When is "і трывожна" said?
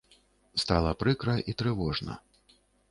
1.53-2.21